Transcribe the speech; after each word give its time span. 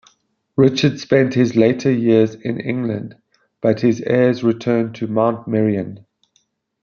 Richard 0.55 0.99
spent 0.99 1.35
his 1.35 1.55
later 1.55 1.91
years 1.91 2.33
in 2.33 2.59
England, 2.59 3.13
but 3.61 3.81
his 3.81 4.01
heirs 4.01 4.43
returned 4.43 4.95
to 4.95 5.05
Mount 5.05 5.47
Merrion. 5.47 6.07